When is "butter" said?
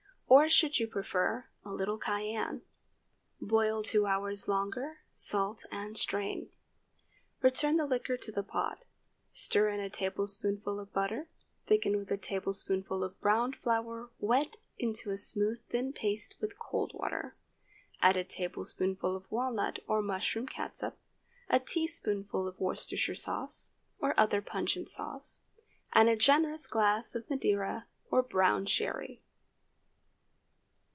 10.93-11.27